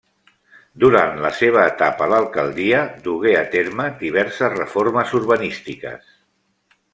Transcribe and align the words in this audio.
Durant 0.83 1.19
la 1.25 1.31
seva 1.41 1.65
etapa 1.73 2.07
a 2.07 2.07
l'alcaldia, 2.13 2.79
dugué 3.09 3.35
a 3.43 3.45
terme 3.57 3.85
diverses 4.01 4.57
reformes 4.59 5.15
urbanístiques. 5.21 6.11